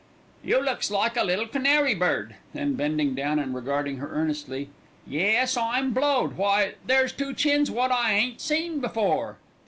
"You 0.43 0.59
looks 0.63 0.89
like 0.89 1.15
a 1.15 1.23
little 1.23 1.45
canary 1.45 1.93
bird." 1.93 2.33
Then 2.55 2.73
bending 2.73 3.13
down 3.13 3.37
and 3.37 3.53
regarding 3.53 3.97
her 3.97 4.09
earnestly: 4.11 4.69
"Yes, 5.05 5.55
I'm 5.55 5.91
blowed! 5.93 6.37
why, 6.37 6.73
there's 6.83 7.11
two 7.13 7.35
chins 7.35 7.69
wot 7.69 7.91
I 7.91 8.13
ain't 8.13 8.41
seen 8.41 8.79
before." 8.79 9.37